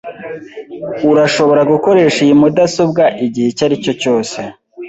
[1.11, 4.39] Urashobora gukoresha iyi mudasobwa igihe icyo aricyo cyose.